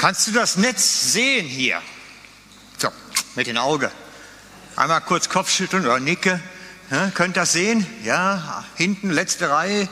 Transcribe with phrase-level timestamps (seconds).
[0.00, 1.78] Kannst du das Netz sehen hier?
[2.78, 2.88] So,
[3.34, 3.92] mit dem Auge.
[4.74, 6.40] Einmal kurz Kopfschütteln oder nicke.
[6.90, 7.86] Ja, könnt das sehen?
[8.02, 9.90] Ja, hinten, letzte Reihe.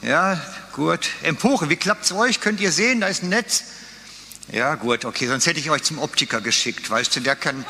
[0.00, 0.40] Ja,
[0.74, 1.10] gut.
[1.24, 2.40] Empore, wie klappt es euch?
[2.40, 3.64] Könnt ihr sehen, da ist ein Netz?
[4.52, 6.88] Ja, gut, okay, sonst hätte ich euch zum Optiker geschickt.
[6.88, 7.64] Weißt du, der kann,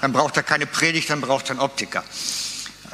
[0.00, 2.02] dann braucht er keine Predigt, dann braucht er einen Optiker.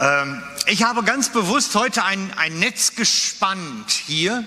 [0.01, 4.43] Ähm, ich habe ganz bewusst heute ein, ein Netz gespannt hier,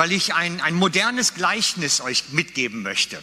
[0.00, 3.22] weil ich ein, ein modernes Gleichnis euch mitgeben möchte.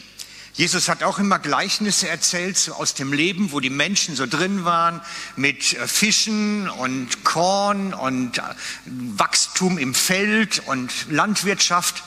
[0.54, 4.64] Jesus hat auch immer Gleichnisse erzählt so aus dem Leben, wo die Menschen so drin
[4.64, 5.00] waren
[5.34, 8.42] mit äh, Fischen und Korn und äh,
[8.86, 12.04] Wachstum im Feld und Landwirtschaft.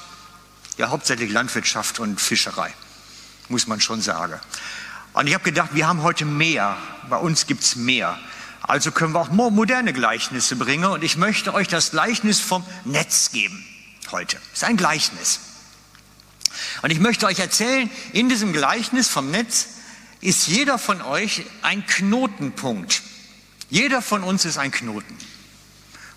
[0.78, 2.74] Ja, hauptsächlich Landwirtschaft und Fischerei,
[3.50, 4.40] muss man schon sagen.
[5.12, 6.78] Und ich habe gedacht, wir haben heute mehr.
[7.10, 8.18] Bei uns gibt's mehr.
[8.62, 10.86] Also können wir auch moderne Gleichnisse bringen.
[10.86, 13.66] Und ich möchte euch das Gleichnis vom Netz geben
[14.12, 14.38] heute.
[14.52, 15.40] Das ist ein Gleichnis.
[16.82, 19.68] Und ich möchte euch erzählen, in diesem Gleichnis vom Netz
[20.22, 23.02] ist jeder von euch ein Knotenpunkt.
[23.70, 25.18] Jeder von uns ist ein Knoten.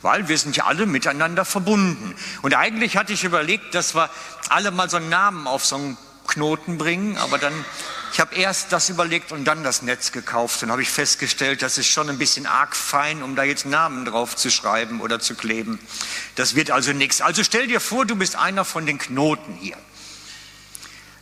[0.03, 2.15] Weil wir sind ja alle miteinander verbunden.
[2.43, 4.11] Und eigentlich hatte ich überlegt, dass wir
[4.51, 7.65] alle mal so einen Namen auf so einen Knoten bringen, aber dann
[8.15, 11.79] ich habe erst das überlegt und dann das Netz gekauft und habe ich festgestellt, das
[11.79, 15.35] ist schon ein bisschen arg fein, um da jetzt Namen drauf zu schreiben oder zu
[15.35, 15.81] kleben.
[16.37, 17.21] Das wird also nichts.
[17.21, 19.77] Also stell dir vor, du bist einer von den Knoten hier.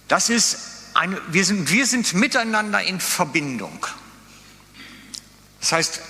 [0.07, 0.59] Das ist
[0.93, 3.87] eine, wir sind, wir sind miteinander in Verbindung.
[5.61, 6.01] Das heißt,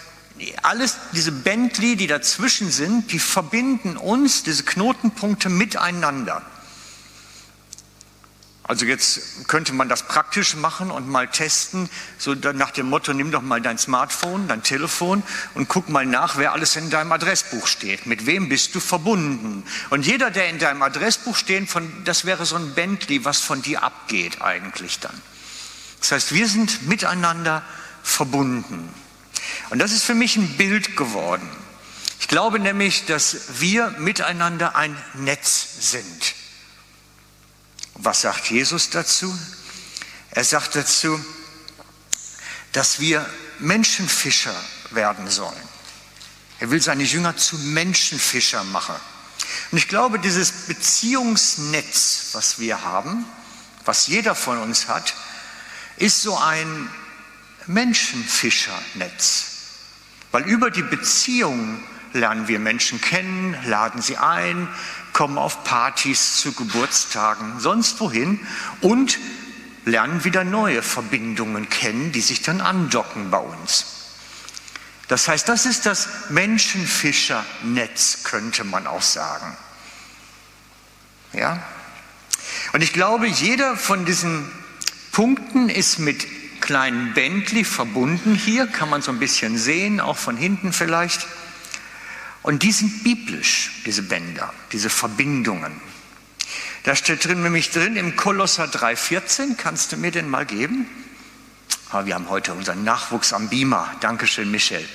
[0.65, 6.43] alles, diese Bentley, die dazwischen sind, die verbinden uns, diese Knotenpunkte miteinander.
[8.73, 13.31] Also jetzt könnte man das praktisch machen und mal testen, so nach dem Motto, nimm
[13.31, 17.67] doch mal dein Smartphone, dein Telefon und guck mal nach, wer alles in deinem Adressbuch
[17.67, 18.07] steht.
[18.07, 19.63] Mit wem bist du verbunden?
[19.91, 23.61] Und jeder, der in deinem Adressbuch steht, von, das wäre so ein Bentley, was von
[23.61, 25.21] dir abgeht eigentlich dann.
[26.01, 27.63] Das heißt, wir sind miteinander
[28.03, 28.89] verbunden.
[29.69, 31.47] Und das ist für mich ein Bild geworden.
[32.21, 36.42] Ich glaube nämlich, dass wir miteinander ein Netz sind.
[37.95, 39.37] Was sagt Jesus dazu?
[40.31, 41.23] Er sagt dazu,
[42.73, 44.55] dass wir Menschenfischer
[44.91, 45.69] werden sollen.
[46.59, 48.95] Er will seine Jünger zu Menschenfischer machen.
[49.71, 53.25] Und ich glaube, dieses Beziehungsnetz, was wir haben,
[53.85, 55.15] was jeder von uns hat,
[55.97, 56.89] ist so ein
[57.67, 59.47] Menschenfischernetz.
[60.31, 64.69] Weil über die Beziehung lernen wir Menschen kennen, laden sie ein,
[65.13, 68.41] kommen auf Partys zu Geburtstagen, sonst wohin
[68.81, 69.19] und
[69.85, 73.87] lernen wieder neue Verbindungen kennen, die sich dann andocken bei uns.
[75.09, 79.57] Das heißt, das ist das Menschenfischernetz, könnte man auch sagen.
[81.33, 81.63] Ja?
[82.73, 84.51] Und ich glaube, jeder von diesen
[85.11, 86.27] Punkten ist mit
[86.61, 91.27] kleinen Bentley verbunden hier, kann man so ein bisschen sehen, auch von hinten vielleicht.
[92.43, 95.81] Und die sind biblisch, diese Bänder, diese Verbindungen.
[96.83, 100.87] Da steht drin, nämlich drin im Kolosser 3,14, kannst du mir den mal geben?
[101.91, 103.95] Ah, wir haben heute unseren Nachwuchs am Beamer.
[104.01, 104.87] Dankeschön, Michel.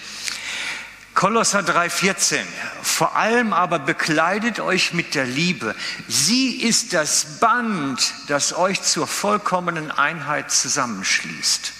[1.13, 2.39] Kolosser 3,14.
[2.81, 5.73] Vor allem aber bekleidet euch mit der Liebe.
[6.07, 11.71] Sie ist das Band, das euch zur vollkommenen Einheit zusammenschließt.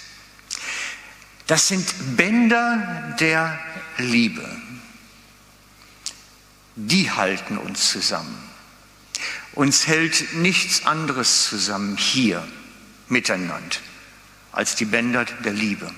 [1.47, 3.59] Das sind Bänder der
[3.97, 4.43] Liebe
[6.77, 8.37] die halten uns zusammen.
[9.53, 12.47] Uns hält nichts anderes zusammen hier
[13.09, 13.77] miteinander
[14.51, 15.91] als die Bänder der Liebe.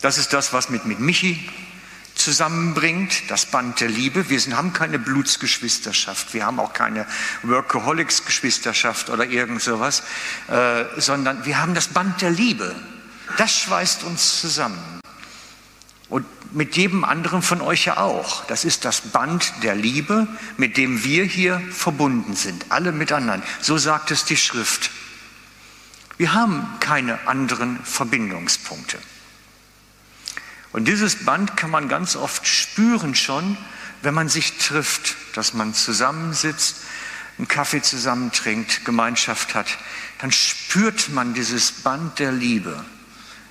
[0.00, 1.48] Das ist das, was mit, mit Michi
[2.14, 4.30] zusammenbringt, das Band der Liebe.
[4.30, 7.06] Wir sind, haben keine Blutsgeschwisterschaft, wir haben auch keine
[7.42, 10.02] Workaholics-Geschwisterschaft oder irgend sowas,
[10.48, 12.74] äh, sondern wir haben das Band der Liebe.
[13.36, 14.95] Das schweißt uns zusammen.
[16.08, 16.24] Und
[16.54, 18.44] mit jedem anderen von euch ja auch.
[18.46, 23.46] Das ist das Band der Liebe, mit dem wir hier verbunden sind, alle miteinander.
[23.60, 24.90] So sagt es die Schrift.
[26.16, 28.98] Wir haben keine anderen Verbindungspunkte.
[30.72, 33.56] Und dieses Band kann man ganz oft spüren schon,
[34.02, 36.76] wenn man sich trifft, dass man zusammensitzt,
[37.38, 39.66] einen Kaffee zusammen trinkt, Gemeinschaft hat.
[40.20, 42.84] Dann spürt man dieses Band der Liebe.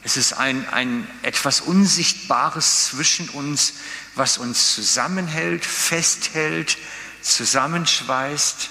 [0.05, 3.73] Es ist ein, ein etwas Unsichtbares zwischen uns,
[4.13, 6.77] was uns zusammenhält, festhält,
[7.23, 8.69] zusammenschweißt,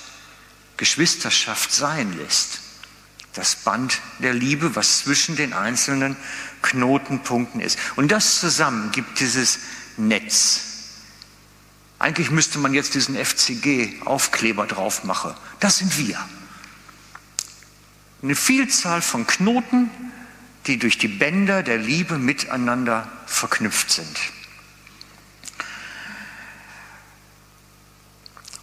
[0.76, 2.60] Geschwisterschaft sein lässt.
[3.32, 6.16] Das Band der Liebe, was zwischen den einzelnen
[6.62, 7.81] Knotenpunkten ist.
[7.96, 9.58] Und das zusammen gibt dieses
[9.96, 10.60] Netz.
[11.98, 15.34] Eigentlich müsste man jetzt diesen FCG-Aufkleber drauf machen.
[15.58, 16.16] Das sind wir.
[18.22, 19.90] Eine Vielzahl von Knoten,
[20.66, 24.19] die durch die Bänder der Liebe miteinander verknüpft sind.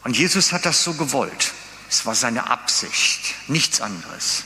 [0.03, 1.53] Und Jesus hat das so gewollt.
[1.89, 4.45] Es war seine Absicht, nichts anderes.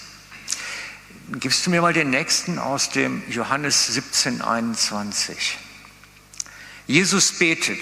[1.39, 5.57] Gibst du mir mal den nächsten aus dem Johannes 17, 21.
[6.87, 7.81] Jesus betet,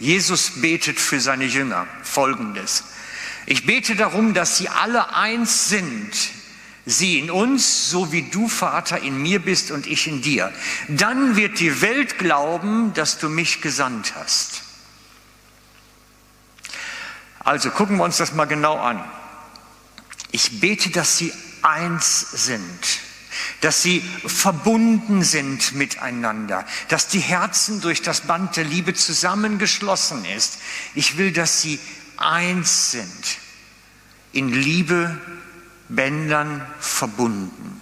[0.00, 2.84] Jesus betet für seine Jünger folgendes.
[3.46, 6.12] Ich bete darum, dass sie alle eins sind,
[6.86, 10.52] sie in uns, so wie du, Vater, in mir bist und ich in dir.
[10.88, 14.62] Dann wird die Welt glauben, dass du mich gesandt hast.
[17.40, 19.04] Also gucken wir uns das mal genau an.
[20.30, 21.32] Ich bete, dass sie
[21.62, 23.00] eins sind,
[23.60, 30.58] dass sie verbunden sind miteinander, dass die Herzen durch das Band der Liebe zusammengeschlossen ist.
[30.94, 31.78] Ich will, dass sie
[32.16, 33.38] eins sind,
[34.32, 35.18] in Liebe
[35.88, 37.80] Bändern verbunden.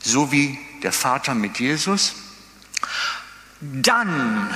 [0.00, 2.14] So wie der Vater mit Jesus.
[3.60, 4.54] Dann,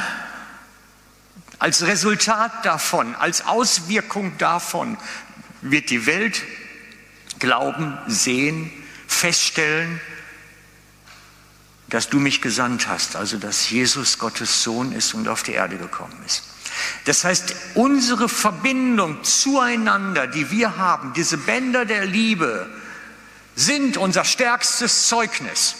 [1.58, 4.98] als Resultat davon, als Auswirkung davon,
[5.62, 6.42] wird die Welt
[7.38, 8.70] glauben, sehen,
[9.06, 10.00] feststellen,
[11.88, 15.78] dass du mich gesandt hast, also dass Jesus Gottes Sohn ist und auf die Erde
[15.78, 16.42] gekommen ist.
[17.04, 22.68] Das heißt, unsere Verbindung zueinander, die wir haben, diese Bänder der Liebe,
[23.54, 25.74] sind unser stärkstes Zeugnis.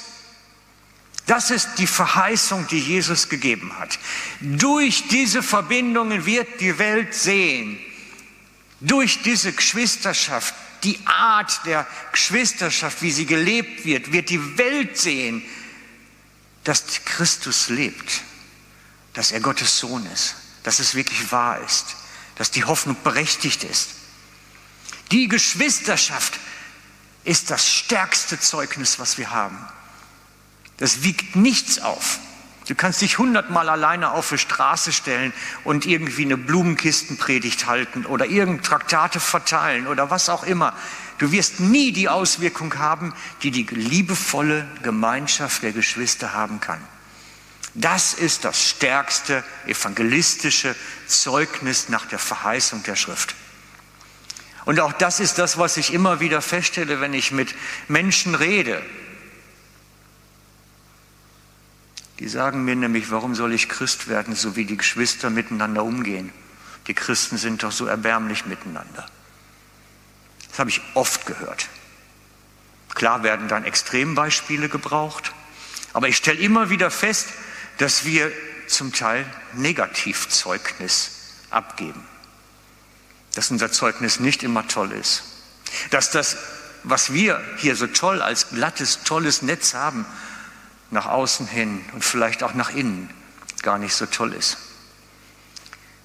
[1.27, 3.99] Das ist die Verheißung, die Jesus gegeben hat.
[4.41, 7.79] Durch diese Verbindungen wird die Welt sehen,
[8.81, 15.43] durch diese Geschwisterschaft, die Art der Geschwisterschaft, wie sie gelebt wird, wird die Welt sehen,
[16.65, 18.23] dass Christus lebt,
[19.13, 20.37] dass er Gottes Sohn ist
[20.69, 21.97] dass es wirklich wahr ist,
[22.35, 23.89] dass die Hoffnung berechtigt ist.
[25.13, 26.39] Die Geschwisterschaft
[27.25, 29.57] ist das stärkste Zeugnis, was wir haben.
[30.77, 32.19] Das wiegt nichts auf.
[32.67, 35.33] Du kannst dich hundertmal alleine auf die Straße stellen
[35.65, 40.75] und irgendwie eine Blumenkistenpredigt halten oder irgendeine Traktate verteilen oder was auch immer.
[41.17, 46.83] Du wirst nie die Auswirkung haben, die die liebevolle Gemeinschaft der Geschwister haben kann.
[47.79, 50.75] Das ist das stärkste evangelistische
[51.07, 53.37] Zeugnis nach der Verheißung der Schrift.
[54.65, 57.55] Und auch das ist das, was ich immer wieder feststelle, wenn ich mit
[57.87, 58.83] Menschen rede.
[62.19, 66.33] Die sagen mir nämlich, warum soll ich Christ werden, so wie die Geschwister miteinander umgehen?
[66.89, 69.07] Die Christen sind doch so erbärmlich miteinander.
[70.51, 71.69] Das habe ich oft gehört.
[72.93, 75.33] Klar werden dann Extrembeispiele gebraucht,
[75.93, 77.29] aber ich stelle immer wieder fest,
[77.79, 78.33] dass wir
[78.67, 81.11] zum Teil Negativzeugnis
[81.51, 82.05] abgeben.
[83.35, 85.23] Dass unser Zeugnis nicht immer toll ist.
[85.91, 86.37] Dass das,
[86.83, 90.05] was wir hier so toll als glattes, tolles Netz haben,
[90.91, 93.11] nach außen hin und vielleicht auch nach innen
[93.63, 94.57] gar nicht so toll ist.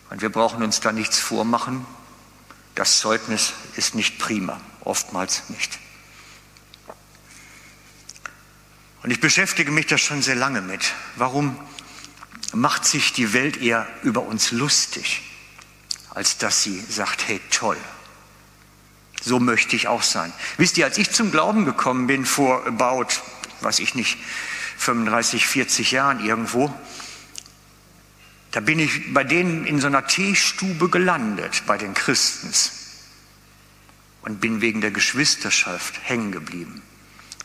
[0.10, 1.86] Und wir brauchen uns da nichts vormachen.
[2.75, 5.80] Das Zeugnis ist nicht prima, oftmals nicht.
[9.03, 10.94] Und ich beschäftige mich da schon sehr lange mit.
[11.17, 11.59] Warum
[12.53, 15.21] macht sich die Welt eher über uns lustig,
[16.11, 17.77] als dass sie sagt, hey toll,
[19.22, 20.31] so möchte ich auch sein.
[20.57, 23.07] Wisst ihr, als ich zum Glauben gekommen bin vor about,
[23.62, 24.17] weiß ich nicht,
[24.77, 26.74] 35, 40 Jahren irgendwo,
[28.51, 32.72] da bin ich bei denen in so einer Teestube gelandet, bei den Christens,
[34.22, 36.81] und bin wegen der Geschwisterschaft hängen geblieben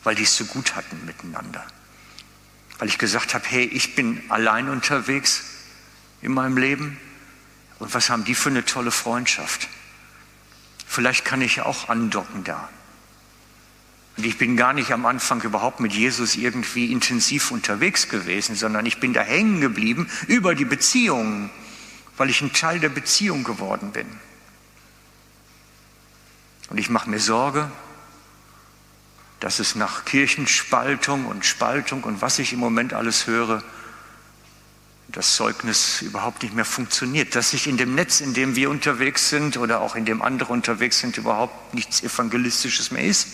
[0.08, 1.62] weil die es so gut hatten miteinander.
[2.78, 5.42] Weil ich gesagt habe, hey, ich bin allein unterwegs
[6.22, 6.98] in meinem Leben
[7.78, 9.68] und was haben die für eine tolle Freundschaft?
[10.86, 12.70] Vielleicht kann ich auch andocken da.
[14.16, 18.86] Und ich bin gar nicht am Anfang überhaupt mit Jesus irgendwie intensiv unterwegs gewesen, sondern
[18.86, 21.50] ich bin da hängen geblieben über die Beziehungen,
[22.16, 24.06] weil ich ein Teil der Beziehung geworden bin.
[26.70, 27.70] Und ich mache mir Sorge,
[29.40, 33.62] dass es nach Kirchenspaltung und Spaltung und was ich im Moment alles höre,
[35.09, 39.30] das Zeugnis überhaupt nicht mehr funktioniert, dass sich in dem Netz, in dem wir unterwegs
[39.30, 43.28] sind oder auch in dem andere unterwegs sind, überhaupt nichts Evangelistisches mehr ist.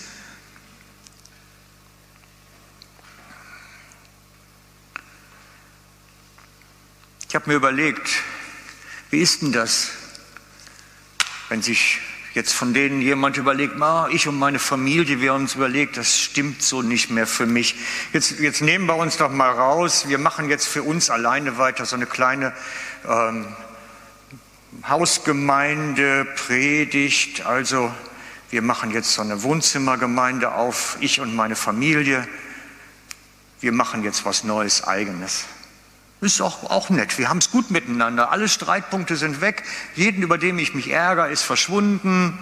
[7.29, 8.09] Ich habe mir überlegt,
[9.11, 9.91] wie ist denn das,
[11.49, 12.01] wenn sich
[12.35, 16.63] jetzt von denen jemand überlegt, ah, ich und meine Familie, wir uns überlegt, das stimmt
[16.63, 17.77] so nicht mehr für mich.
[18.13, 21.87] Jetzt, jetzt nehmen wir uns doch mal raus, wir machen jetzt für uns alleine weiter
[21.87, 22.53] so eine kleine
[23.09, 23.47] ähm,
[24.89, 27.93] Hausgemeinde, Predigt, also
[28.51, 32.27] wir machen jetzt so eine Wohnzimmergemeinde auf, ich und meine Familie.
[33.61, 35.47] Wir machen jetzt was Neues, eigenes.
[36.25, 37.19] Ist auch, auch nett.
[37.19, 38.31] Wir haben es gut miteinander.
[38.33, 39.63] Alle Streitpunkte sind weg.
[39.95, 42.39] Jeden, über den ich mich ärgere, ist verschwunden.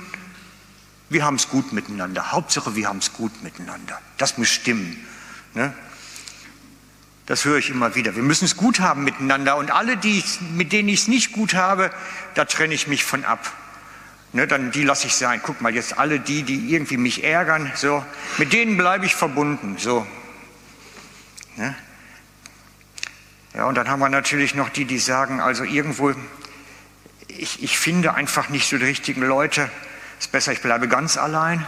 [1.08, 2.30] Wir haben es gut miteinander.
[2.30, 4.00] Hauptsache, wir haben es gut miteinander.
[4.18, 5.04] Das muss stimmen.
[5.54, 5.74] Ne?
[7.26, 8.14] Das höre ich immer wieder.
[8.14, 9.56] Wir müssen es gut haben miteinander.
[9.56, 10.22] Und alle, die,
[10.54, 11.90] mit denen ich es nicht gut habe,
[12.36, 13.52] da trenne ich mich von ab.
[14.32, 15.40] Ne, dann die lasse ich sein.
[15.42, 18.04] Guck mal, jetzt alle die, die irgendwie mich ärgern, so,
[18.38, 19.74] mit denen bleibe ich verbunden.
[19.76, 20.06] So.
[21.56, 21.74] Ne?
[23.54, 26.14] Ja, und dann haben wir natürlich noch die, die sagen, also irgendwo,
[27.28, 29.70] ich, ich finde einfach nicht so die richtigen Leute.
[30.18, 31.64] Ist besser, ich bleibe ganz allein.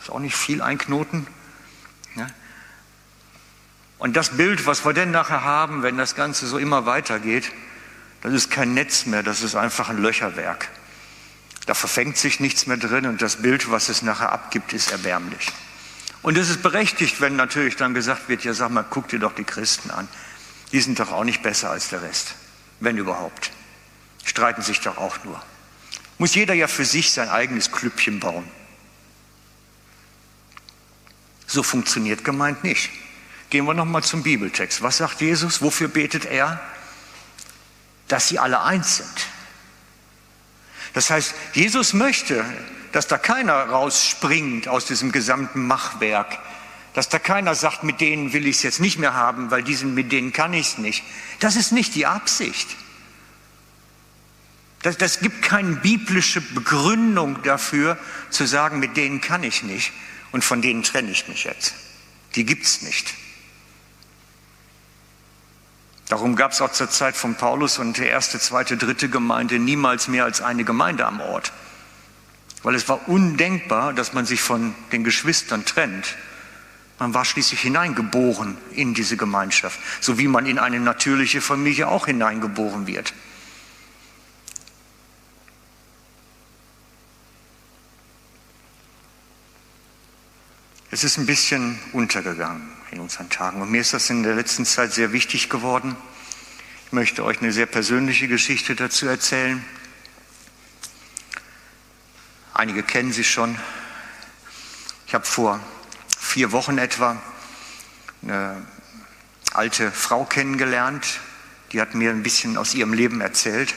[0.00, 1.26] Ist auch nicht viel ein Knoten.
[2.14, 2.26] Ja.
[3.98, 7.50] Und das Bild, was wir denn nachher haben, wenn das Ganze so immer weitergeht,
[8.22, 10.68] das ist kein Netz mehr, das ist einfach ein Löcherwerk.
[11.66, 15.52] Da verfängt sich nichts mehr drin und das Bild, was es nachher abgibt, ist erbärmlich.
[16.22, 19.34] Und es ist berechtigt, wenn natürlich dann gesagt wird, ja sag mal, guck dir doch
[19.34, 20.08] die Christen an.
[20.72, 22.34] Die sind doch auch nicht besser als der Rest,
[22.80, 23.50] wenn überhaupt.
[24.24, 25.42] Streiten sich doch auch nur.
[26.18, 28.48] Muss jeder ja für sich sein eigenes Klüppchen bauen.
[31.46, 32.90] So funktioniert gemeint nicht.
[33.50, 34.82] Gehen wir nochmal zum Bibeltext.
[34.82, 35.62] Was sagt Jesus?
[35.62, 36.60] Wofür betet er?
[38.08, 39.26] Dass sie alle eins sind.
[40.92, 42.44] Das heißt, Jesus möchte,
[42.92, 46.38] dass da keiner rausspringt aus diesem gesamten Machwerk,
[46.94, 49.94] dass da keiner sagt, mit denen will ich es jetzt nicht mehr haben, weil diesen,
[49.94, 51.04] mit denen kann ich es nicht.
[51.40, 52.68] Das ist nicht die Absicht.
[54.82, 57.98] Das, das gibt keine biblische Begründung dafür,
[58.30, 59.92] zu sagen, mit denen kann ich nicht
[60.32, 61.74] und von denen trenne ich mich jetzt.
[62.34, 63.14] Die gibt es nicht.
[66.08, 70.08] Darum gab es auch zur Zeit von Paulus und der erste, zweite, dritte Gemeinde niemals
[70.08, 71.52] mehr als eine Gemeinde am Ort.
[72.62, 76.16] Weil es war undenkbar, dass man sich von den Geschwistern trennt.
[76.98, 82.06] Man war schließlich hineingeboren in diese Gemeinschaft, so wie man in eine natürliche Familie auch
[82.06, 83.14] hineingeboren wird.
[90.90, 93.62] Es ist ein bisschen untergegangen in unseren Tagen.
[93.62, 95.96] Und mir ist das in der letzten Zeit sehr wichtig geworden.
[96.86, 99.64] Ich möchte euch eine sehr persönliche Geschichte dazu erzählen.
[102.54, 103.56] Einige kennen sie schon.
[105.06, 105.60] Ich habe vor
[106.28, 107.16] vier Wochen etwa
[108.22, 108.62] eine
[109.54, 111.20] alte Frau kennengelernt,
[111.72, 113.74] die hat mir ein bisschen aus ihrem Leben erzählt.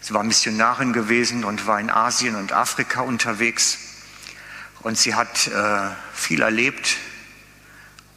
[0.00, 3.78] Sie war Missionarin gewesen und war in Asien und Afrika unterwegs.
[4.80, 6.96] Und sie hat äh, viel erlebt,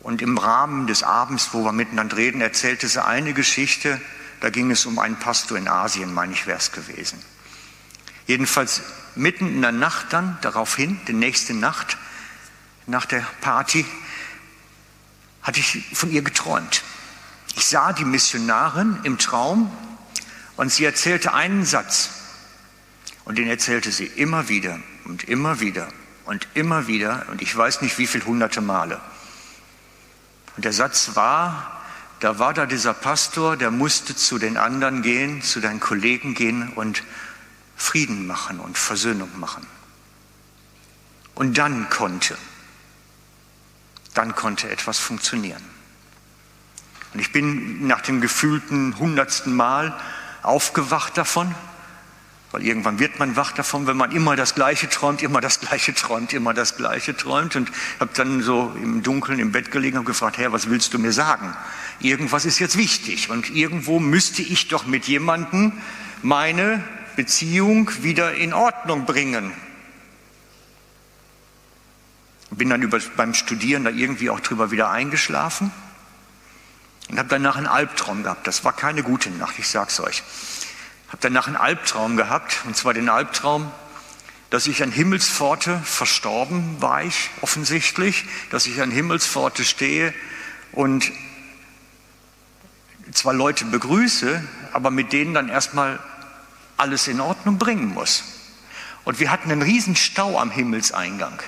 [0.02, 4.02] und im Rahmen des Abends, wo wir miteinander reden, erzählte sie eine Geschichte.
[4.40, 7.22] Da ging es um einen Pastor in Asien, meine ich, wäre es gewesen.
[8.26, 8.82] Jedenfalls
[9.14, 11.98] mitten in der Nacht dann, daraufhin, die nächste Nacht,
[12.92, 13.86] nach der Party,
[15.42, 16.84] hatte ich von ihr geträumt.
[17.56, 19.72] Ich sah die Missionarin im Traum
[20.58, 22.12] und sie erzählte einen Satz.
[23.26, 25.88] Und den erzählte sie immer wieder und immer wieder
[26.26, 29.00] und immer wieder und ich weiß nicht wie viele hunderte Male.
[30.56, 31.82] Und der Satz war,
[32.20, 36.70] da war da dieser Pastor, der musste zu den anderen gehen, zu deinen Kollegen gehen
[36.74, 37.04] und
[37.76, 39.66] Frieden machen und Versöhnung machen.
[41.34, 42.38] Und dann konnte,
[44.14, 45.64] dann konnte etwas funktionieren.
[47.14, 49.98] Und ich bin nach dem gefühlten hundertsten Mal
[50.44, 51.54] aufgewacht davon
[52.52, 55.94] weil irgendwann wird man wach davon, wenn man immer das Gleiche träumt, immer das Gleiche
[55.94, 57.56] träumt, immer das Gleiche träumt.
[57.56, 61.00] Und habe dann so im Dunkeln im Bett gelegen und gefragt, Herr, was willst du
[61.00, 61.56] mir sagen?
[62.02, 63.30] Irgendwas ist jetzt wichtig.
[63.30, 65.72] Und irgendwo müsste ich doch mit jemandem
[66.24, 66.84] meine
[67.16, 69.54] Beziehung wieder in Ordnung bringen.
[72.52, 75.72] Bin dann über, beim Studieren da irgendwie auch drüber wieder eingeschlafen
[77.10, 78.46] und habe danach einen Albtraum gehabt.
[78.46, 80.24] Das war keine gute Nacht, ich sag's euch
[81.12, 83.70] habe danach einen Albtraum gehabt, und zwar den Albtraum,
[84.50, 90.14] dass ich an Himmelspforte verstorben war ich offensichtlich, dass ich an Himmelspforte stehe
[90.72, 91.12] und
[93.12, 94.42] zwar Leute begrüße,
[94.72, 96.00] aber mit denen dann erstmal
[96.78, 98.24] alles in Ordnung bringen muss.
[99.04, 101.42] Und wir hatten einen riesen Stau am Himmelseingang.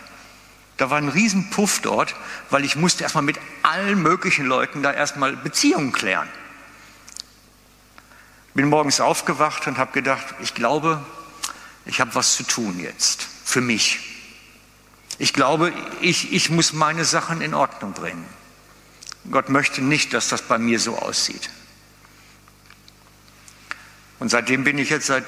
[0.84, 2.14] Da war ein riesen Puff dort,
[2.50, 6.28] weil ich musste erstmal mit allen möglichen Leuten da erstmal Beziehungen klären.
[8.54, 11.02] Bin morgens aufgewacht und habe gedacht, ich glaube,
[11.86, 14.02] ich habe was zu tun jetzt für mich.
[15.20, 15.72] Ich glaube,
[16.02, 18.26] ich, ich muss meine Sachen in Ordnung bringen.
[19.32, 21.50] Gott möchte nicht, dass das bei mir so aussieht.
[24.20, 25.24] Und seitdem bin ich jetzt seit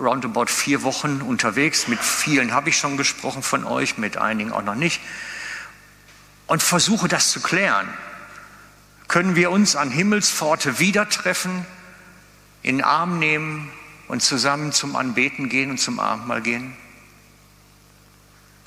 [0.00, 1.88] roundabout vier Wochen unterwegs.
[1.88, 5.00] Mit vielen habe ich schon gesprochen von euch, mit einigen auch noch nicht.
[6.46, 7.88] Und versuche das zu klären.
[9.08, 11.64] Können wir uns an Himmelspforte wieder treffen,
[12.62, 13.70] in den Arm nehmen
[14.06, 16.76] und zusammen zum Anbeten gehen und zum Abendmahl gehen?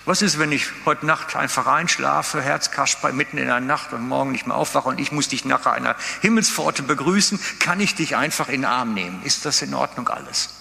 [0.06, 4.32] Was ist, wenn ich heute Nacht einfach einschlafe, Herzkasper mitten in der Nacht und morgen
[4.32, 7.40] nicht mehr aufwache und ich muss dich nachher einer Himmelspforte begrüßen?
[7.60, 9.22] Kann ich dich einfach in den Arm nehmen?
[9.24, 10.61] Ist das in Ordnung alles?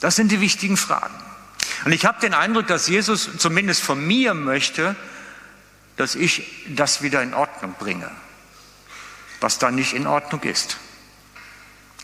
[0.00, 1.14] Das sind die wichtigen Fragen.
[1.84, 4.96] Und ich habe den Eindruck, dass Jesus zumindest von mir möchte,
[5.96, 8.10] dass ich das wieder in Ordnung bringe,
[9.40, 10.78] was da nicht in Ordnung ist.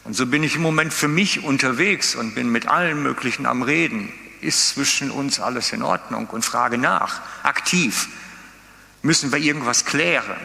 [0.05, 3.63] Und so bin ich im Moment für mich unterwegs und bin mit allen möglichen am
[3.63, 8.09] Reden ist zwischen uns alles in Ordnung und frage nach, aktiv.
[9.03, 10.37] Müssen wir irgendwas klären?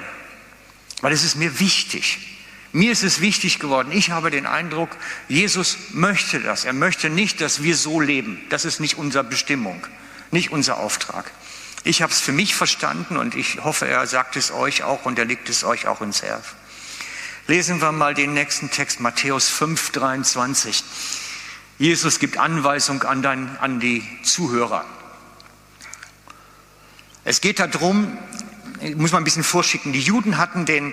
[1.02, 2.37] Weil es ist mir wichtig.
[2.74, 3.92] Mir ist es wichtig geworden.
[3.92, 4.90] Ich habe den Eindruck,
[5.30, 6.66] Jesus möchte das.
[6.66, 8.42] Er möchte nicht, dass wir so leben.
[8.50, 9.86] Das ist nicht unsere Bestimmung,
[10.32, 11.32] nicht unser Auftrag.
[11.84, 15.18] Ich habe es für mich verstanden und ich hoffe, er sagt es euch auch und
[15.18, 16.44] er legt es euch auch ins Herz.
[17.48, 20.84] Lesen wir mal den nächsten Text, Matthäus 5, 23.
[21.80, 24.84] Jesus gibt Anweisung an, dein, an die Zuhörer.
[27.24, 28.18] Es geht darum,
[28.82, 30.92] ich muss mal ein bisschen vorschicken, die Juden hatten den,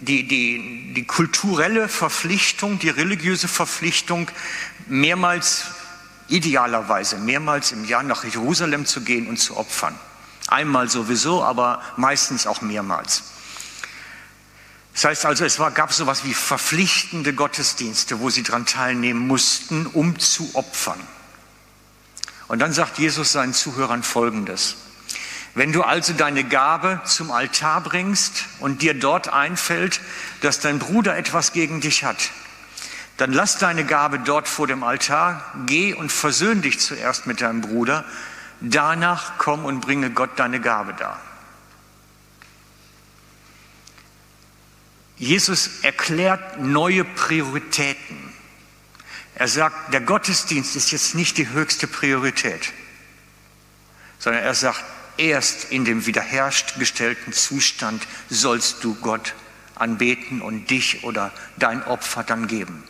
[0.00, 4.30] die, die, die kulturelle Verpflichtung, die religiöse Verpflichtung,
[4.86, 5.66] mehrmals,
[6.28, 9.98] idealerweise mehrmals im Jahr nach Jerusalem zu gehen und zu opfern.
[10.48, 13.24] Einmal sowieso, aber meistens auch mehrmals.
[14.94, 19.26] Das heißt also, es war, gab so etwas wie verpflichtende Gottesdienste, wo sie daran teilnehmen
[19.26, 21.00] mussten, um zu opfern.
[22.46, 24.76] Und dann sagt Jesus seinen Zuhörern Folgendes.
[25.54, 30.00] Wenn du also deine Gabe zum Altar bringst und dir dort einfällt,
[30.40, 32.30] dass dein Bruder etwas gegen dich hat,
[33.18, 37.60] dann lass deine Gabe dort vor dem Altar, geh und versöhn dich zuerst mit deinem
[37.60, 38.04] Bruder,
[38.60, 41.20] danach komm und bringe Gott deine Gabe dar.
[45.16, 48.32] Jesus erklärt neue Prioritäten.
[49.36, 52.72] Er sagt, der Gottesdienst ist jetzt nicht die höchste Priorität,
[54.18, 54.82] sondern er sagt,
[55.16, 59.34] erst in dem wiederhergestellten Zustand sollst du Gott
[59.74, 62.84] anbeten und dich oder dein Opfer dann geben.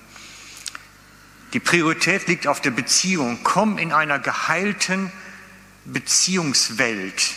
[1.52, 3.38] Die Priorität liegt auf der Beziehung.
[3.44, 5.12] Komm in einer geheilten
[5.84, 7.32] Beziehungswelt.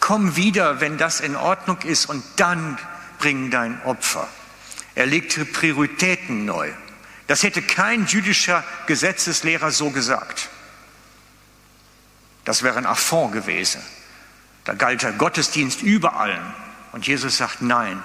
[0.00, 2.78] Komm wieder, wenn das in Ordnung ist und dann
[3.18, 4.28] bring dein Opfer.
[4.94, 6.72] Er legte Prioritäten neu.
[7.28, 10.48] Das hätte kein jüdischer Gesetzeslehrer so gesagt.
[12.44, 13.82] Das wäre ein Affront gewesen.
[14.68, 16.54] Da galt der Gottesdienst über allen.
[16.92, 18.04] Und Jesus sagt, nein,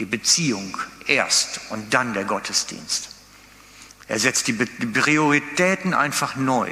[0.00, 0.76] die Beziehung
[1.06, 3.10] erst und dann der Gottesdienst.
[4.08, 6.68] Er setzt die Prioritäten einfach neu.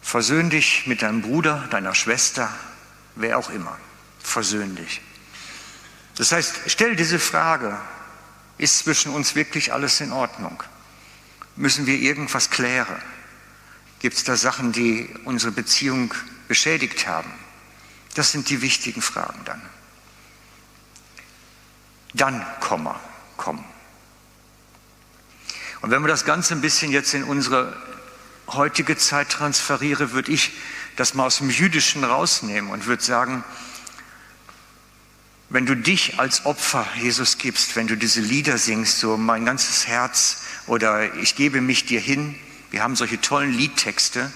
[0.00, 2.48] Versöhn dich mit deinem Bruder, deiner Schwester,
[3.14, 3.76] wer auch immer,
[4.22, 5.02] versöhn dich.
[6.16, 7.78] Das heißt, stell diese Frage,
[8.56, 10.62] ist zwischen uns wirklich alles in Ordnung?
[11.56, 13.02] Müssen wir irgendwas klären?
[14.02, 16.12] Gibt es da Sachen, die unsere Beziehung
[16.48, 17.32] beschädigt haben?
[18.14, 19.62] Das sind die wichtigen Fragen dann.
[22.12, 23.00] Dann Komma,
[23.36, 23.64] komm.
[25.80, 27.76] Und wenn wir das Ganze ein bisschen jetzt in unsere
[28.48, 30.52] heutige Zeit transferieren, würde ich
[30.96, 33.44] das mal aus dem Jüdischen rausnehmen und würde sagen,
[35.48, 39.86] wenn du dich als Opfer Jesus gibst, wenn du diese Lieder singst, so mein ganzes
[39.86, 42.34] Herz oder ich gebe mich dir hin,
[42.72, 44.32] wir haben solche tollen Liedtexte,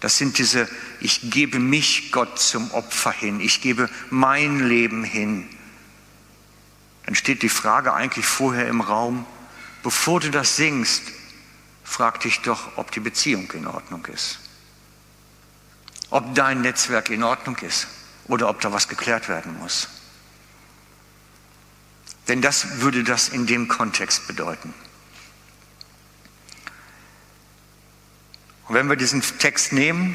[0.00, 0.66] das sind diese,
[1.00, 5.46] ich gebe mich Gott zum Opfer hin, ich gebe mein Leben hin.
[7.04, 9.26] Dann steht die Frage eigentlich vorher im Raum,
[9.82, 11.02] bevor du das singst,
[11.84, 14.38] frag dich doch, ob die Beziehung in Ordnung ist
[16.10, 17.86] ob dein Netzwerk in Ordnung ist
[18.26, 19.88] oder ob da was geklärt werden muss.
[22.28, 24.74] Denn das würde das in dem Kontext bedeuten.
[28.68, 30.14] Und wenn wir diesen Text nehmen,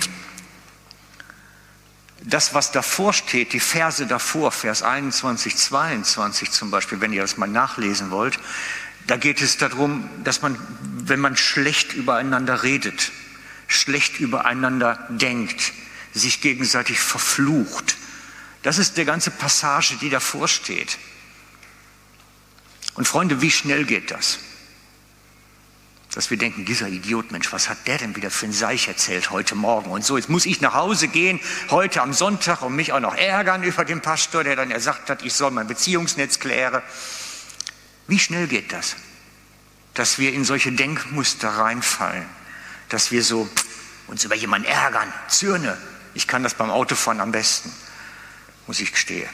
[2.22, 7.38] das, was davor steht, die Verse davor, Vers 21, 22 zum Beispiel, wenn ihr das
[7.38, 8.40] mal nachlesen wollt,
[9.08, 13.12] da geht es darum, dass man, wenn man schlecht übereinander redet,
[13.68, 15.74] schlecht übereinander denkt,
[16.14, 17.98] sich gegenseitig verflucht.
[18.62, 20.98] Das ist der ganze Passage, die davor steht.
[22.94, 24.40] Und Freunde, wie schnell geht das?
[26.14, 29.32] Dass wir denken, dieser Idiot, Mensch, was hat der denn wieder für ein Seich erzählt
[29.32, 30.16] heute Morgen und so.
[30.16, 31.40] Jetzt muss ich nach Hause gehen,
[31.72, 35.24] heute am Sonntag und mich auch noch ärgern über den Pastor, der dann gesagt hat,
[35.24, 36.84] ich soll mein Beziehungsnetz klären.
[38.08, 38.96] Wie schnell geht das?
[39.96, 42.26] Dass wir in solche Denkmuster reinfallen,
[42.90, 43.50] dass wir so
[44.06, 45.78] uns über jemanden ärgern, zürne.
[46.14, 47.72] Ich kann das beim Autofahren am besten,
[48.68, 49.30] muss ich gestehen.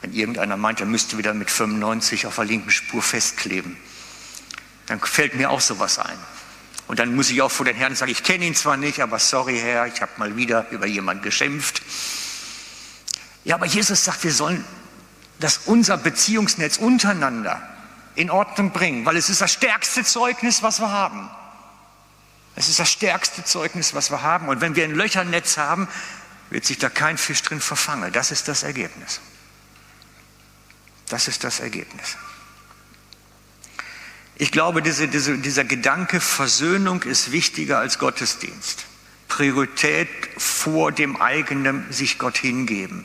[0.00, 3.76] Wenn irgendeiner meint, er müsste wieder mit 95 auf der linken Spur festkleben,
[4.88, 6.18] dann fällt mir auch sowas ein.
[6.86, 9.18] Und dann muss ich auch vor den Herrn sagen, ich kenne ihn zwar nicht, aber
[9.18, 11.82] sorry Herr, ich habe mal wieder über jemanden geschimpft.
[13.44, 14.64] Ja, aber Jesus sagt, wir sollen
[15.38, 17.62] das unser Beziehungsnetz untereinander
[18.14, 21.30] in Ordnung bringen, weil es ist das stärkste Zeugnis, was wir haben.
[22.56, 24.48] Es ist das stärkste Zeugnis, was wir haben.
[24.48, 25.86] Und wenn wir ein Löchernetz haben,
[26.50, 28.12] wird sich da kein Fisch drin verfangen.
[28.12, 29.20] Das ist das Ergebnis.
[31.08, 32.16] Das ist das Ergebnis.
[34.38, 38.86] Ich glaube, diese, diese, dieser Gedanke Versöhnung ist wichtiger als Gottesdienst.
[39.26, 43.04] Priorität vor dem eigenen sich Gott hingeben.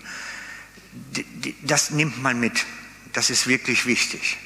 [1.63, 2.65] Das nimmt man mit.
[3.13, 4.37] Das ist wirklich wichtig.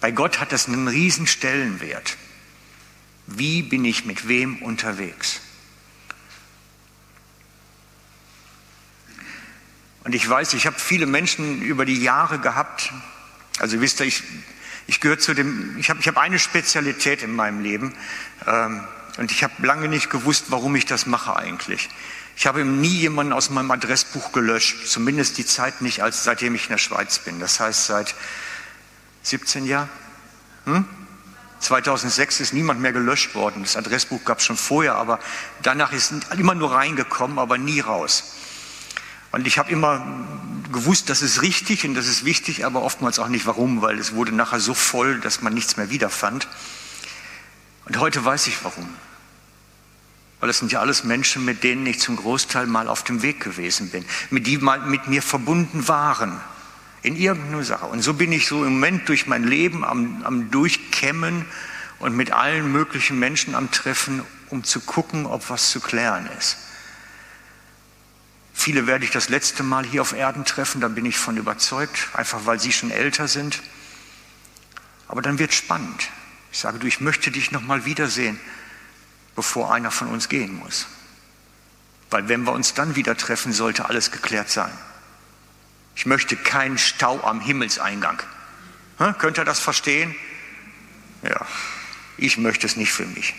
[0.00, 2.16] Bei Gott hat das einen riesen Stellenwert.
[3.28, 5.40] Wie bin ich mit wem unterwegs?
[10.02, 12.92] Und ich weiß, ich habe viele Menschen über die Jahre gehabt.
[13.58, 14.24] Also wisst ihr, ich
[14.86, 17.94] ich gehöre zu dem, ich habe ich hab eine Spezialität in meinem Leben
[18.46, 18.82] ähm,
[19.18, 21.88] und ich habe lange nicht gewusst, warum ich das mache eigentlich.
[22.36, 26.64] Ich habe nie jemanden aus meinem Adressbuch gelöscht, zumindest die Zeit nicht, als seitdem ich
[26.64, 27.40] in der Schweiz bin.
[27.40, 28.14] Das heißt, seit
[29.22, 29.88] 17 Jahren.
[30.64, 30.84] Hm?
[31.60, 33.62] 2006 ist niemand mehr gelöscht worden.
[33.62, 35.20] Das Adressbuch gab es schon vorher, aber
[35.62, 38.34] danach ist immer nur reingekommen, aber nie raus.
[39.32, 40.06] Und ich habe immer
[40.70, 44.14] gewusst, das ist richtig und das ist wichtig, aber oftmals auch nicht warum, weil es
[44.14, 46.48] wurde nachher so voll, dass man nichts mehr wiederfand.
[47.86, 48.88] Und heute weiß ich warum.
[50.40, 53.40] Weil es sind ja alles Menschen, mit denen ich zum Großteil mal auf dem Weg
[53.40, 56.40] gewesen bin, mit die mal mit mir verbunden waren
[57.02, 57.86] in irgendeiner Sache.
[57.86, 61.44] Und so bin ich so im Moment durch mein Leben am, am Durchkämmen
[61.98, 66.58] und mit allen möglichen Menschen am Treffen, um zu gucken, ob was zu klären ist.
[68.54, 72.08] Viele werde ich das letzte Mal hier auf Erden treffen, da bin ich von überzeugt,
[72.12, 73.62] einfach weil sie schon älter sind.
[75.08, 76.10] Aber dann wird spannend.
[76.52, 78.38] Ich sage, du, ich möchte dich noch mal wiedersehen,
[79.34, 80.86] bevor einer von uns gehen muss.
[82.10, 84.72] Weil wenn wir uns dann wieder treffen, sollte alles geklärt sein.
[85.94, 88.22] Ich möchte keinen Stau am Himmelseingang.
[88.98, 89.16] Hm?
[89.18, 90.14] Könnt ihr das verstehen?
[91.22, 91.46] Ja,
[92.16, 93.34] ich möchte es nicht für mich.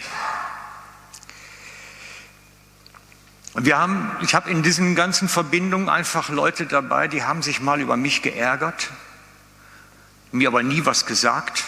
[3.43, 7.62] Und wir haben, ich habe in diesen ganzen Verbindungen einfach Leute dabei, die haben sich
[7.62, 8.90] mal über mich geärgert,
[10.32, 11.64] mir aber nie was gesagt,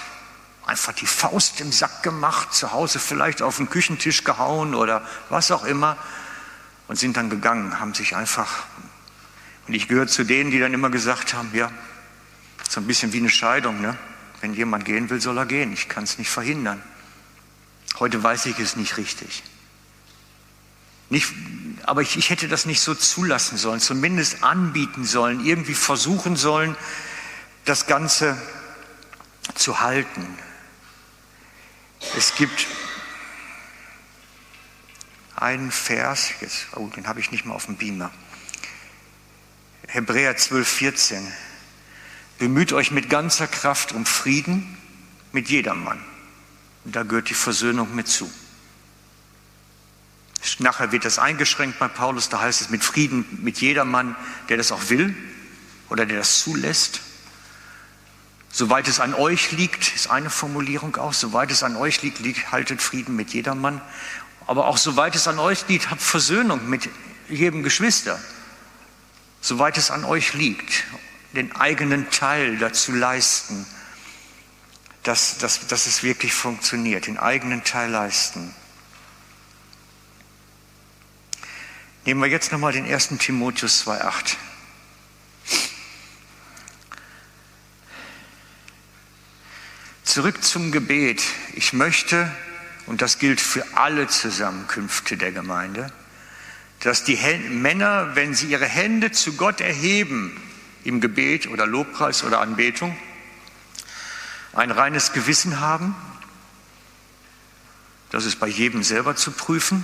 [0.65, 5.52] einfach die Faust im Sack gemacht, zu Hause vielleicht auf den Küchentisch gehauen oder was
[5.52, 5.95] auch immer
[6.88, 8.63] und sind dann gegangen, haben sich einfach,
[9.67, 11.71] und ich gehöre zu denen, die dann immer gesagt haben, ja,
[12.67, 13.95] so ein bisschen wie eine Scheidung, ne?
[14.41, 16.82] wenn jemand gehen will, soll er gehen, ich kann es nicht verhindern.
[18.00, 19.43] Heute weiß ich es nicht richtig.
[21.10, 21.34] Nicht,
[21.84, 26.76] aber ich, ich hätte das nicht so zulassen sollen, zumindest anbieten sollen, irgendwie versuchen sollen,
[27.65, 28.41] das Ganze
[29.54, 30.26] zu halten.
[32.18, 32.68] Es gibt
[35.36, 38.12] einen Vers, jetzt, oh, den habe ich nicht mal auf dem Beamer.
[39.88, 41.34] Hebräer 12, 14.
[42.39, 44.78] Bemüht euch mit ganzer Kraft um Frieden
[45.32, 46.04] mit jedermann.
[46.84, 48.32] Und da gehört die Versöhnung mit zu.
[50.60, 54.15] Nachher wird das eingeschränkt bei Paulus, da heißt es mit Frieden mit jedermann,
[54.49, 55.15] der das auch will
[55.89, 57.01] oder der das zulässt.
[58.51, 62.51] Soweit es an euch liegt, ist eine Formulierung auch, soweit es an euch liegt, liegt
[62.51, 63.81] haltet Frieden mit jedermann.
[64.47, 66.89] Aber auch soweit es an euch liegt, habt Versöhnung mit
[67.27, 68.19] jedem Geschwister.
[69.41, 70.86] Soweit es an euch liegt,
[71.34, 73.65] den eigenen Teil dazu leisten,
[75.03, 78.53] dass, dass, dass es wirklich funktioniert, den eigenen Teil leisten.
[82.06, 83.18] Nehmen wir jetzt nochmal den 1.
[83.18, 84.36] Timotheus 2,8.
[90.04, 91.24] Zurück zum Gebet.
[91.56, 92.32] Ich möchte,
[92.86, 95.91] und das gilt für alle Zusammenkünfte der Gemeinde,
[96.82, 97.18] dass die
[97.50, 100.39] Männer, wenn sie ihre Hände zu Gott erheben,
[100.84, 102.96] im Gebet oder Lobpreis oder Anbetung,
[104.54, 105.96] ein reines Gewissen haben.
[108.12, 109.84] Das ist bei jedem selber zu prüfen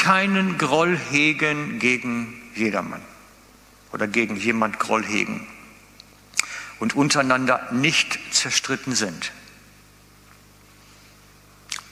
[0.00, 3.02] keinen Groll hegen gegen jedermann
[3.92, 5.46] oder gegen jemand Groll hegen
[6.78, 9.30] und untereinander nicht zerstritten sind.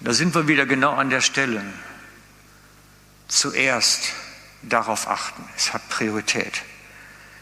[0.01, 1.63] Da sind wir wieder genau an der Stelle.
[3.29, 4.15] Zuerst
[4.63, 5.45] darauf achten.
[5.57, 6.63] Es hat Priorität.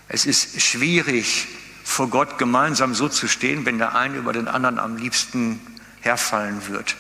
[0.09, 1.47] Es ist schwierig,
[1.85, 5.61] vor Gott gemeinsam so zu stehen, wenn der eine über den anderen am liebsten
[6.01, 6.97] herfallen wird.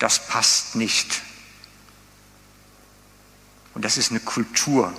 [0.00, 1.22] Das passt nicht.
[3.74, 4.92] Und das ist eine Kultur.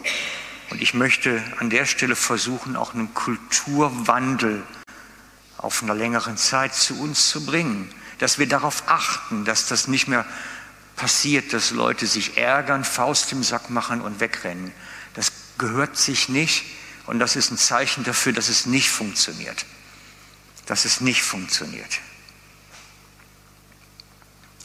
[0.69, 4.63] Und ich möchte an der Stelle versuchen, auch einen Kulturwandel
[5.57, 10.07] auf einer längeren Zeit zu uns zu bringen, dass wir darauf achten, dass das nicht
[10.07, 10.25] mehr
[10.95, 14.71] passiert, dass Leute sich ärgern, Faust im Sack machen und wegrennen.
[15.13, 16.65] Das gehört sich nicht
[17.05, 19.65] und das ist ein Zeichen dafür, dass es nicht funktioniert.
[20.65, 21.99] Dass es nicht funktioniert.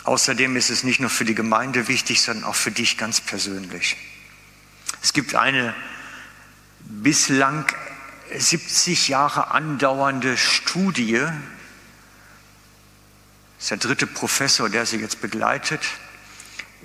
[0.09, 3.99] Außerdem ist es nicht nur für die Gemeinde wichtig, sondern auch für dich ganz persönlich.
[5.03, 5.75] Es gibt eine
[6.81, 7.67] bislang
[8.35, 11.35] 70 Jahre andauernde Studie, das
[13.59, 15.83] ist der dritte Professor, der sie jetzt begleitet,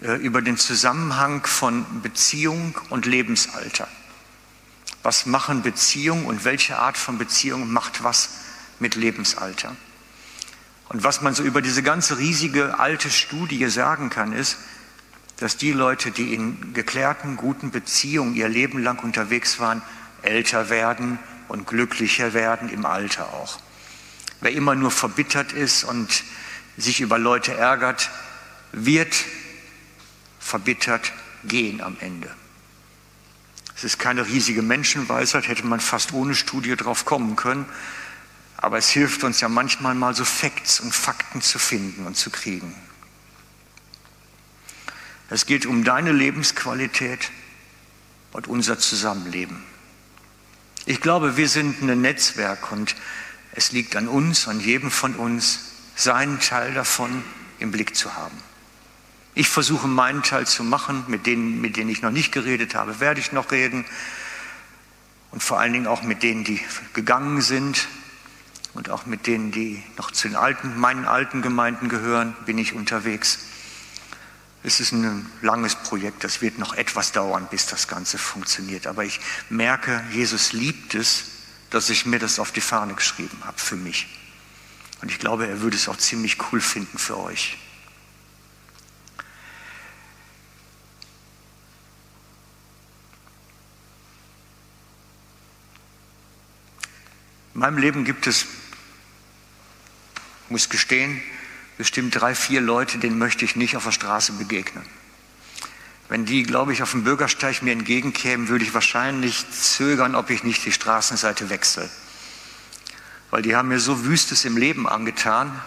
[0.02, 3.88] äh, über den Zusammenhang von Beziehung und Lebensalter.
[5.02, 8.32] Was machen Beziehungen und welche Art von Beziehung macht was
[8.80, 9.78] mit Lebensalter?
[10.90, 14.58] Und was man so über diese ganze riesige alte Studie sagen kann, ist,
[15.38, 19.82] dass die Leute, die in geklärten, guten Beziehungen ihr Leben lang unterwegs waren,
[20.22, 23.60] älter werden und glücklicher werden im Alter auch.
[24.42, 26.24] Wer immer nur verbittert ist und
[26.78, 28.10] sich über Leute ärgert,
[28.72, 29.16] wird
[30.40, 32.30] verbittert gehen am Ende.
[33.76, 37.66] Es ist keine riesige Menschenweisheit, hätte man fast ohne Studie drauf kommen können,
[38.64, 42.30] aber es hilft uns ja manchmal mal so Facts und Fakten zu finden und zu
[42.30, 42.74] kriegen.
[45.30, 47.30] Es geht um deine Lebensqualität
[48.32, 49.62] und unser Zusammenleben.
[50.86, 52.96] Ich glaube, wir sind ein Netzwerk und
[53.52, 57.22] es liegt an uns, an jedem von uns, seinen Teil davon
[57.60, 58.38] im Blick zu haben.
[59.36, 63.02] Ich versuche meinen Teil zu machen, mit denen, mit denen ich noch nicht geredet habe,
[63.02, 63.84] werde ich noch reden.
[65.32, 66.62] Und vor allen Dingen auch mit denen, die
[66.94, 67.90] gegangen sind
[68.74, 72.74] und auch mit denen, die noch zu den alten, meinen alten Gemeinden gehören, bin ich
[72.74, 73.40] unterwegs.
[74.64, 78.88] Es ist ein langes Projekt, das wird noch etwas dauern, bis das Ganze funktioniert.
[78.88, 81.26] Aber ich merke, Jesus liebt es,
[81.70, 84.08] dass ich mir das auf die Fahne geschrieben habe für mich.
[85.02, 87.58] Und ich glaube, er würde es auch ziemlich cool finden für euch.
[97.54, 98.48] In meinem Leben gibt es,
[100.50, 101.22] muss gestehen,
[101.78, 104.86] bestimmt drei, vier Leute, denen möchte ich nicht auf der Straße begegnen.
[106.10, 110.44] Wenn die, glaube ich, auf dem Bürgersteig mir entgegenkämen, würde ich wahrscheinlich zögern, ob ich
[110.44, 111.90] nicht die Straßenseite wechsle.
[113.32, 115.60] Weil die haben mir so Wüstes im Leben angetan,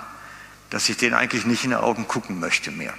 [0.70, 2.94] dass ich denen eigentlich nicht in die Augen gucken möchte mehr.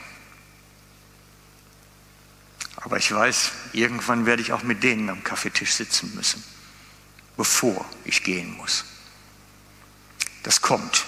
[2.78, 6.44] Aber ich weiß, irgendwann werde ich auch mit denen am Kaffeetisch sitzen müssen
[7.38, 8.84] bevor ich gehen muss.
[10.44, 11.06] Das kommt.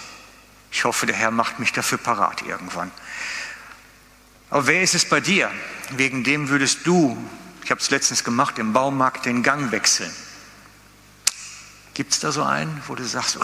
[0.72, 2.92] Ich hoffe, der Herr macht mich dafür parat irgendwann.
[4.50, 5.52] Aber wer ist es bei dir?
[5.92, 7.18] Wegen dem würdest du,
[7.64, 10.12] ich habe es letztens gemacht, im Baumarkt den Gang wechseln.
[11.94, 13.38] Gibt es da so einen, wo du sagst,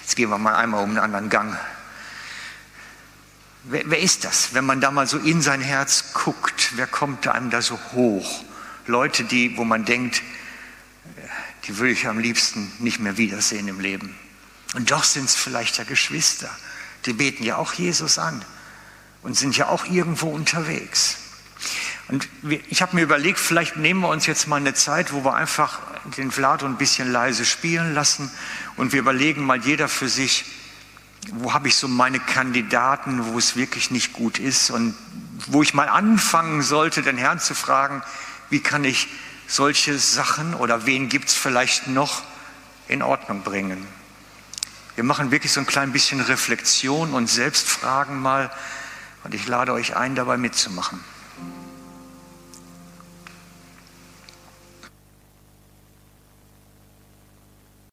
[0.00, 1.56] jetzt gehen wir mal einmal um einen anderen Gang.
[3.64, 6.72] Wer, wer ist das, wenn man da mal so in sein Herz guckt?
[6.76, 8.44] Wer kommt einem da so hoch?
[8.86, 10.22] Leute, die, wo man denkt,
[11.64, 14.16] die würde ich am liebsten nicht mehr wiedersehen im Leben.
[14.74, 16.50] Und doch sind es vielleicht ja Geschwister.
[17.06, 18.44] Die beten ja auch Jesus an
[19.22, 21.18] und sind ja auch irgendwo unterwegs.
[22.08, 25.34] Und ich habe mir überlegt, vielleicht nehmen wir uns jetzt mal eine Zeit, wo wir
[25.34, 25.80] einfach
[26.16, 28.30] den Vlado ein bisschen leise spielen lassen
[28.76, 30.44] und wir überlegen mal jeder für sich,
[31.32, 34.94] wo habe ich so meine Kandidaten, wo es wirklich nicht gut ist und
[35.46, 38.02] wo ich mal anfangen sollte, den Herrn zu fragen,
[38.50, 39.08] wie kann ich
[39.46, 42.22] solche Sachen oder wen gibt es vielleicht noch
[42.88, 43.86] in Ordnung bringen.
[44.94, 48.50] Wir machen wirklich so ein klein bisschen Reflexion und Selbstfragen mal
[49.24, 51.02] und ich lade euch ein, dabei mitzumachen.